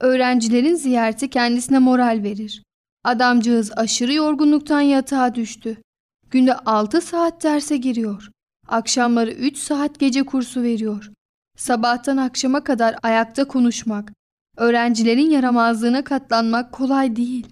Öğrencilerin 0.01 0.75
ziyareti 0.75 1.31
kendisine 1.31 1.79
moral 1.79 2.21
verir. 2.23 2.63
Adamcağız 3.05 3.73
aşırı 3.77 4.13
yorgunluktan 4.13 4.81
yatağa 4.81 5.35
düştü. 5.35 5.83
Günde 6.31 6.55
6 6.55 7.01
saat 7.01 7.43
derse 7.43 7.77
giriyor. 7.77 8.31
Akşamları 8.69 9.31
3 9.31 9.59
saat 9.59 9.99
gece 9.99 10.23
kursu 10.23 10.63
veriyor. 10.63 11.11
Sabahtan 11.57 12.17
akşama 12.17 12.65
kadar 12.65 12.97
ayakta 13.03 13.49
konuşmak, 13.49 14.13
öğrencilerin 14.57 15.31
yaramazlığına 15.31 16.05
katlanmak 16.05 16.73
kolay 16.73 17.17
değil. 17.17 17.47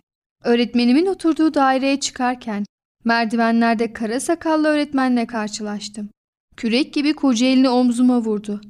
Öğretmenimin 0.45 1.07
oturduğu 1.07 1.55
daireye 1.55 2.01
çıkarken 2.01 2.65
merdivenlerde 3.05 3.93
kara 3.93 4.21
sakallı 4.21 4.69
öğretmenle 4.69 5.27
karşılaştım. 5.27 6.09
Kürek 6.57 6.95
gibi 6.95 7.13
koca 7.13 7.47
elini 7.47 7.69
omzuma 7.69 8.19
vurdu. 8.19 8.61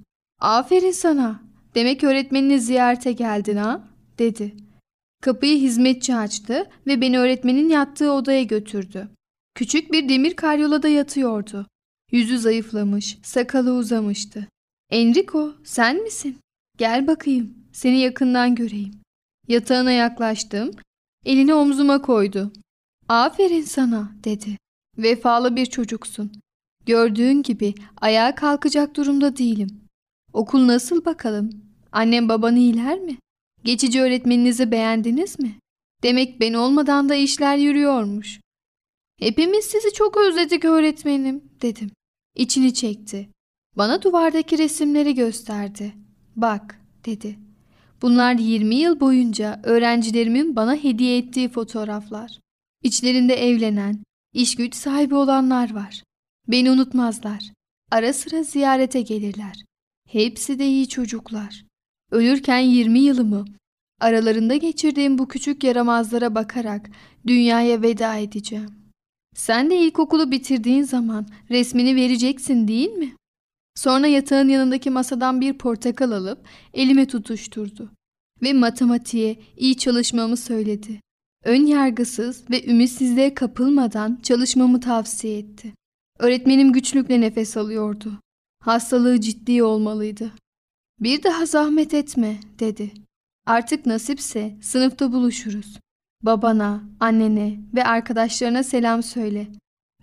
Aferin 0.41 0.91
sana. 0.91 1.43
Demek 1.75 2.05
öğretmenini 2.05 2.61
ziyarete 2.61 3.13
geldin 3.13 3.57
ha? 3.57 3.89
dedi. 4.19 4.55
Kapıyı 5.23 5.59
hizmetçi 5.59 6.15
açtı 6.15 6.71
ve 6.87 7.01
beni 7.01 7.19
öğretmenin 7.19 7.69
yattığı 7.69 8.13
odaya 8.13 8.43
götürdü. 8.43 9.09
Küçük 9.55 9.93
bir 9.93 10.09
demir 10.09 10.37
karyolada 10.37 10.89
yatıyordu. 10.89 11.67
Yüzü 12.13 12.39
zayıflamış, 12.39 13.19
sakalı 13.23 13.73
uzamıştı. 13.73 14.49
Enrico, 14.91 15.55
sen 15.65 16.03
misin? 16.03 16.39
Gel 16.79 17.07
bakayım, 17.07 17.55
seni 17.73 17.99
yakından 18.01 18.55
göreyim. 18.55 18.95
Yatağına 19.49 19.93
yaklaştım, 19.93 20.71
elini 21.25 21.55
omzuma 21.55 22.03
koydu. 22.03 22.53
Aferin 23.09 23.63
sana, 23.63 24.13
dedi. 24.25 24.57
Vefalı 24.99 25.57
bir 25.57 25.67
çocuksun. 25.67 26.33
Gördüğün 26.87 27.43
gibi 27.43 27.75
ayağa 28.01 28.35
kalkacak 28.35 28.97
durumda 28.97 29.37
değilim. 29.37 29.81
Okul 30.33 30.67
nasıl 30.67 31.05
bakalım? 31.05 31.51
Annem 31.93 32.29
baban 32.29 32.57
iyiler 32.57 32.99
mi? 32.99 33.19
Geçici 33.65 34.01
öğretmeninizi 34.01 34.71
beğendiniz 34.71 35.39
mi? 35.39 35.59
Demek 36.03 36.41
ben 36.41 36.55
olmadan 36.55 37.09
da 37.09 37.15
işler 37.15 37.57
yürüyormuş. 37.57 38.41
Hepimiz 39.19 39.65
sizi 39.65 39.93
çok 39.93 40.17
özledik 40.17 40.65
öğretmenim, 40.65 41.45
dedim. 41.63 41.91
İçini 42.37 42.75
çekti. 42.75 43.29
Bana 43.77 44.03
duvardaki 44.03 44.59
resimleri 44.59 45.15
gösterdi. 45.15 45.95
Bak, 46.37 46.81
dedi. 47.07 47.39
Bunlar 48.03 48.35
20 48.35 48.75
yıl 48.75 49.01
boyunca 49.01 49.61
öğrencilerimin 49.63 50.57
bana 50.57 50.77
hediye 50.77 51.19
ettiği 51.19 51.49
fotoğraflar. 51.49 52.39
İçlerinde 52.83 53.35
evlenen, 53.35 54.03
iş 54.33 54.55
güç 54.55 54.75
sahibi 54.75 55.15
olanlar 55.15 55.75
var. 55.75 56.03
Beni 56.49 56.71
unutmazlar. 56.71 57.53
Ara 57.91 58.13
sıra 58.13 58.43
ziyarete 58.43 59.01
gelirler. 59.01 59.65
Hepsi 60.09 60.59
de 60.59 60.67
iyi 60.67 60.89
çocuklar. 60.89 61.65
Ölürken 62.11 62.59
20 62.59 62.99
yılımı 62.99 63.45
aralarında 64.01 64.57
geçirdiğim 64.57 65.19
bu 65.19 65.29
küçük 65.29 65.65
yaramazlara 65.65 66.35
bakarak 66.35 66.91
dünyaya 67.27 67.83
veda 67.83 68.17
edeceğim. 68.17 68.71
Sen 69.35 69.71
de 69.71 69.79
ilkokulu 69.79 70.31
bitirdiğin 70.31 70.83
zaman 70.83 71.27
resmini 71.51 71.97
vereceksin 71.97 72.69
değil 72.69 72.91
mi? 72.91 73.18
Sonra 73.79 74.07
yatağın 74.07 74.49
yanındaki 74.49 74.91
masadan 74.91 75.41
bir 75.41 75.53
portakal 75.53 76.11
alıp 76.11 76.39
elime 76.75 77.07
tutuşturdu 77.07 77.91
ve 78.43 78.53
matematiğe 78.53 79.39
iyi 79.57 79.77
çalışmamı 79.77 80.37
söyledi. 80.37 81.01
Ön 81.45 81.67
yargısız 81.67 82.51
ve 82.51 82.67
ümitsizliğe 82.67 83.35
kapılmadan 83.35 84.19
çalışmamı 84.23 84.81
tavsiye 84.81 85.39
etti. 85.39 85.73
Öğretmenim 86.19 86.73
güçlükle 86.73 87.21
nefes 87.21 87.57
alıyordu. 87.57 88.21
Hastalığı 88.61 89.21
ciddi 89.21 89.63
olmalıydı. 89.63 90.33
Bir 91.01 91.23
daha 91.23 91.47
zahmet 91.47 91.95
etme 91.95 92.41
dedi. 92.59 92.93
Artık 93.47 93.87
nasipse 93.87 94.57
sınıfta 94.63 95.13
buluşuruz. 95.13 95.79
Babana, 96.23 96.83
annene 97.01 97.61
ve 97.75 97.85
arkadaşlarına 97.85 98.63
selam 98.63 99.03
söyle. 99.03 99.47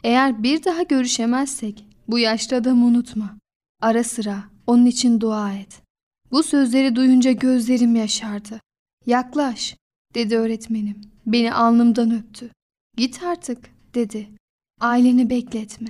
Eğer 0.04 0.44
bir 0.44 0.64
daha 0.64 0.84
görüşemezsek 0.84 1.86
bu 2.08 2.20
yaşlı 2.20 2.58
adamı 2.58 2.86
unutma. 2.86 3.45
Ara 3.82 4.04
sıra 4.04 4.44
onun 4.68 4.86
için 4.86 5.22
dua 5.22 5.54
et. 5.54 5.82
Bu 6.32 6.44
sözleri 6.44 6.96
duyunca 6.96 7.32
gözlerim 7.32 7.96
yaşardı. 7.96 8.62
Yaklaş 9.06 9.78
dedi 10.16 10.38
öğretmenim. 10.38 11.02
Beni 11.26 11.54
alnımdan 11.54 12.12
öptü. 12.12 12.50
Git 12.98 13.24
artık 13.24 13.58
dedi. 13.96 14.28
Aileni 14.82 15.30
bekletme. 15.30 15.88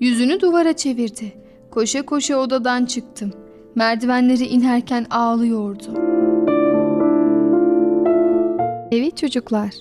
Yüzünü 0.00 0.40
duvara 0.40 0.76
çevirdi. 0.76 1.36
Koşa 1.70 2.06
koşa 2.06 2.36
odadan 2.36 2.84
çıktım. 2.84 3.32
Merdivenleri 3.74 4.46
inerken 4.46 5.06
ağlıyordu. 5.10 5.94
Evet 8.90 9.16
çocuklar, 9.16 9.74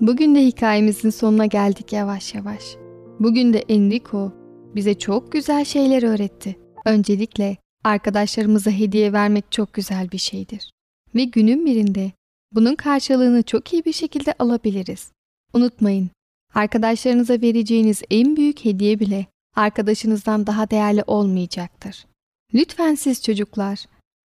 bugün 0.00 0.34
de 0.34 0.46
hikayemizin 0.46 1.10
sonuna 1.10 1.46
geldik 1.46 1.92
yavaş 1.92 2.34
yavaş. 2.34 2.76
Bugün 3.20 3.52
de 3.52 3.58
Enrico 3.58 4.32
bize 4.74 4.94
çok 4.94 5.32
güzel 5.32 5.64
şeyler 5.64 6.02
öğretti. 6.02 6.65
Öncelikle 6.86 7.56
arkadaşlarımıza 7.84 8.70
hediye 8.70 9.12
vermek 9.12 9.52
çok 9.52 9.72
güzel 9.72 10.12
bir 10.12 10.18
şeydir. 10.18 10.70
Ve 11.14 11.24
günün 11.24 11.66
birinde 11.66 12.12
bunun 12.52 12.74
karşılığını 12.74 13.42
çok 13.42 13.72
iyi 13.72 13.84
bir 13.84 13.92
şekilde 13.92 14.34
alabiliriz. 14.38 15.12
Unutmayın, 15.52 16.10
arkadaşlarınıza 16.54 17.34
vereceğiniz 17.34 18.02
en 18.10 18.36
büyük 18.36 18.64
hediye 18.64 19.00
bile 19.00 19.26
arkadaşınızdan 19.56 20.46
daha 20.46 20.70
değerli 20.70 21.02
olmayacaktır. 21.06 22.06
Lütfen 22.54 22.94
siz 22.94 23.22
çocuklar, 23.22 23.86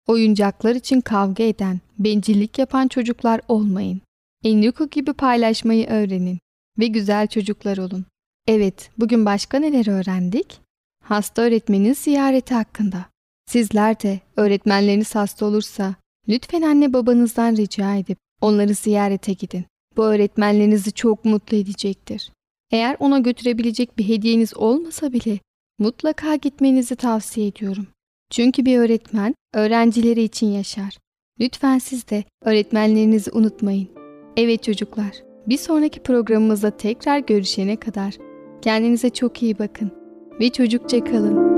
oyuncaklar 0.07 0.75
için 0.75 1.01
kavga 1.01 1.43
eden, 1.43 1.79
bencillik 1.99 2.59
yapan 2.59 2.87
çocuklar 2.87 3.41
olmayın. 3.47 4.01
Enrico 4.43 4.87
gibi 4.87 5.13
paylaşmayı 5.13 5.87
öğrenin 5.87 6.39
ve 6.79 6.87
güzel 6.87 7.27
çocuklar 7.27 7.77
olun. 7.77 8.05
Evet, 8.47 8.89
bugün 8.97 9.25
başka 9.25 9.59
neler 9.59 9.87
öğrendik? 9.87 10.64
Hasta 11.05 11.41
öğretmenin 11.41 11.93
ziyareti 11.93 12.53
hakkında. 12.53 13.05
Sizler 13.45 14.01
de 14.01 14.19
öğretmenleriniz 14.37 15.15
hasta 15.15 15.45
olursa 15.45 15.95
lütfen 16.29 16.61
anne 16.61 16.93
babanızdan 16.93 17.55
rica 17.55 17.95
edip 17.95 18.17
onları 18.41 18.73
ziyarete 18.73 19.33
gidin. 19.33 19.65
Bu 19.97 20.05
öğretmenlerinizi 20.05 20.91
çok 20.91 21.25
mutlu 21.25 21.57
edecektir. 21.57 22.31
Eğer 22.71 22.97
ona 22.99 23.19
götürebilecek 23.19 23.97
bir 23.97 24.07
hediyeniz 24.07 24.57
olmasa 24.57 25.13
bile 25.13 25.39
mutlaka 25.79 26.35
gitmenizi 26.35 26.95
tavsiye 26.95 27.47
ediyorum. 27.47 27.87
Çünkü 28.31 28.65
bir 28.65 28.77
öğretmen 28.77 29.35
öğrencileri 29.53 30.21
için 30.21 30.47
yaşar. 30.47 30.97
Lütfen 31.39 31.79
siz 31.79 32.09
de 32.09 32.23
öğretmenlerinizi 32.45 33.31
unutmayın. 33.31 33.89
Evet 34.37 34.63
çocuklar, 34.63 35.11
bir 35.47 35.57
sonraki 35.57 35.99
programımızda 35.99 36.77
tekrar 36.77 37.19
görüşene 37.19 37.75
kadar 37.75 38.15
kendinize 38.61 39.09
çok 39.09 39.43
iyi 39.43 39.59
bakın 39.59 40.04
ve 40.39 40.49
çocukça 40.49 41.03
kalın. 41.03 41.55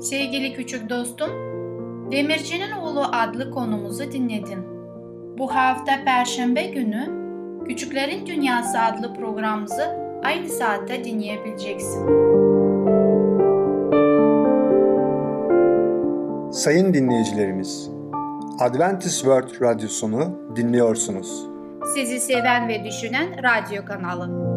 Sevgili 0.00 0.54
küçük 0.54 0.90
dostum, 0.90 1.30
Demircinin 2.12 2.72
Oğlu 2.72 3.02
adlı 3.12 3.50
konumuzu 3.50 4.12
dinledin. 4.12 4.58
Bu 5.38 5.54
hafta 5.54 5.92
Perşembe 6.04 6.66
günü 6.66 7.26
Küçüklerin 7.68 8.26
Dünyası 8.26 8.80
adlı 8.80 9.14
programımızı 9.14 9.96
aynı 10.24 10.48
saatte 10.48 11.04
dinleyebileceksin. 11.04 12.06
Sayın 16.52 16.94
dinleyicilerimiz, 16.94 17.90
Adventist 18.60 19.16
World 19.16 19.62
Radyosunu 19.62 20.38
dinliyorsunuz. 20.56 21.46
Sizi 21.94 22.20
seven 22.20 22.68
ve 22.68 22.84
düşünen 22.84 23.28
radyo 23.42 23.84
kanalı. 23.84 24.55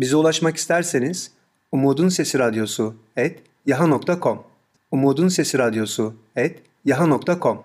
Bize 0.00 0.16
ulaşmak 0.16 0.56
isterseniz 0.56 1.32
Umutun 1.72 2.08
Sesi 2.08 2.38
Radyosu 2.38 2.94
et 3.16 3.42
yaha.com 3.66 4.42
Umutun 4.90 5.28
Sesi 5.28 5.58
Radyosu 5.58 6.14
et 6.36 6.62
yaha.com 6.84 7.62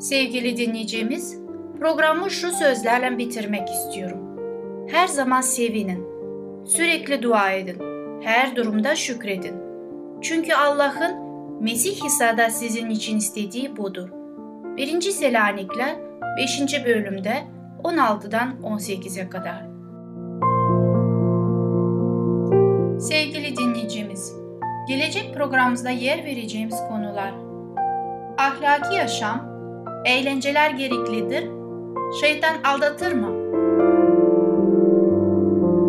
Sevgili 0.00 0.56
dinleyicimiz, 0.56 1.38
programı 1.78 2.30
şu 2.30 2.52
sözlerle 2.52 3.18
bitirmek 3.18 3.68
istiyorum. 3.68 4.18
Her 4.90 5.06
zaman 5.06 5.40
sevinin, 5.40 6.06
sürekli 6.66 7.22
dua 7.22 7.50
edin, 7.50 7.78
her 8.22 8.56
durumda 8.56 8.96
şükredin. 8.96 9.54
Çünkü 10.22 10.54
Allah'ın 10.54 11.14
Mesih 11.62 12.04
İsa'da 12.06 12.50
sizin 12.50 12.90
için 12.90 13.16
istediği 13.16 13.76
budur. 13.76 14.08
1. 14.76 15.00
Selanikler 15.00 15.96
5. 16.38 16.84
bölümde 16.84 17.59
16'dan 17.84 18.56
18'e 18.62 19.28
kadar. 19.28 19.66
Sevgili 23.00 23.56
dinleyicimiz, 23.56 24.32
gelecek 24.88 25.34
programımızda 25.34 25.90
yer 25.90 26.24
vereceğimiz 26.24 26.76
konular 26.88 27.50
Ahlaki 28.40 28.94
yaşam, 28.94 29.40
eğlenceler 30.04 30.70
gereklidir, 30.70 31.50
şeytan 32.20 32.54
aldatır 32.64 33.12
mı? 33.12 33.28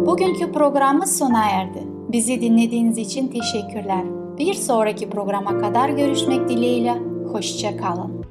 Bugünkü 0.06 0.52
programımız 0.52 1.18
sona 1.18 1.50
erdi. 1.50 1.84
Bizi 2.12 2.42
dinlediğiniz 2.42 2.98
için 2.98 3.28
teşekkürler. 3.28 4.04
Bir 4.38 4.54
sonraki 4.54 5.10
programa 5.10 5.60
kadar 5.60 5.90
görüşmek 5.90 6.50
dileğiyle, 6.50 6.94
hoşça 7.32 7.78
kalın. 7.78 8.26